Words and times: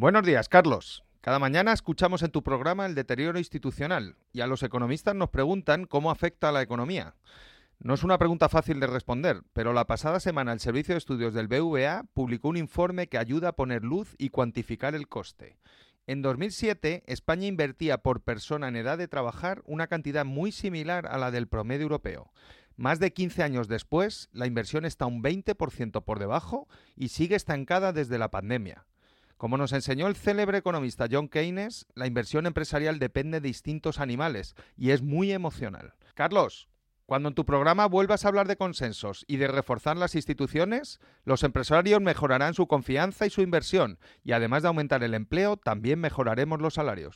Buenos 0.00 0.24
días, 0.24 0.48
Carlos. 0.48 1.04
Cada 1.20 1.38
mañana 1.38 1.74
escuchamos 1.74 2.22
en 2.22 2.30
tu 2.30 2.42
programa 2.42 2.86
el 2.86 2.94
deterioro 2.94 3.38
institucional 3.38 4.16
y 4.32 4.40
a 4.40 4.46
los 4.46 4.62
economistas 4.62 5.14
nos 5.14 5.28
preguntan 5.28 5.84
cómo 5.84 6.10
afecta 6.10 6.48
a 6.48 6.52
la 6.52 6.62
economía. 6.62 7.16
No 7.80 7.92
es 7.92 8.02
una 8.02 8.16
pregunta 8.16 8.48
fácil 8.48 8.80
de 8.80 8.86
responder, 8.86 9.42
pero 9.52 9.74
la 9.74 9.86
pasada 9.86 10.18
semana 10.18 10.54
el 10.54 10.60
Servicio 10.60 10.94
de 10.94 10.98
Estudios 11.00 11.34
del 11.34 11.48
BVA 11.48 12.06
publicó 12.14 12.48
un 12.48 12.56
informe 12.56 13.08
que 13.08 13.18
ayuda 13.18 13.50
a 13.50 13.56
poner 13.56 13.84
luz 13.84 14.14
y 14.16 14.30
cuantificar 14.30 14.94
el 14.94 15.06
coste. 15.06 15.58
En 16.06 16.22
2007, 16.22 17.02
España 17.06 17.46
invertía 17.46 17.98
por 17.98 18.22
persona 18.22 18.68
en 18.68 18.76
edad 18.76 18.96
de 18.96 19.06
trabajar 19.06 19.60
una 19.66 19.86
cantidad 19.86 20.24
muy 20.24 20.50
similar 20.50 21.08
a 21.08 21.18
la 21.18 21.30
del 21.30 21.46
promedio 21.46 21.82
europeo. 21.82 22.32
Más 22.74 23.00
de 23.00 23.12
15 23.12 23.42
años 23.42 23.68
después, 23.68 24.30
la 24.32 24.46
inversión 24.46 24.86
está 24.86 25.04
un 25.04 25.22
20% 25.22 26.02
por 26.04 26.18
debajo 26.18 26.68
y 26.96 27.08
sigue 27.08 27.36
estancada 27.36 27.92
desde 27.92 28.16
la 28.16 28.30
pandemia. 28.30 28.86
Como 29.40 29.56
nos 29.56 29.72
enseñó 29.72 30.06
el 30.06 30.16
célebre 30.16 30.58
economista 30.58 31.08
John 31.10 31.26
Keynes, 31.26 31.86
la 31.94 32.06
inversión 32.06 32.44
empresarial 32.44 32.98
depende 32.98 33.40
de 33.40 33.48
distintos 33.48 33.98
animales 33.98 34.54
y 34.76 34.90
es 34.90 35.00
muy 35.00 35.32
emocional. 35.32 35.94
Carlos, 36.12 36.68
cuando 37.06 37.30
en 37.30 37.34
tu 37.34 37.46
programa 37.46 37.86
vuelvas 37.86 38.26
a 38.26 38.28
hablar 38.28 38.46
de 38.48 38.58
consensos 38.58 39.24
y 39.26 39.38
de 39.38 39.48
reforzar 39.48 39.96
las 39.96 40.14
instituciones, 40.14 41.00
los 41.24 41.42
empresarios 41.42 42.02
mejorarán 42.02 42.52
su 42.52 42.66
confianza 42.66 43.24
y 43.24 43.30
su 43.30 43.40
inversión, 43.40 43.98
y 44.22 44.32
además 44.32 44.60
de 44.60 44.68
aumentar 44.68 45.02
el 45.02 45.14
empleo, 45.14 45.56
también 45.56 46.00
mejoraremos 46.00 46.60
los 46.60 46.74
salarios. 46.74 47.08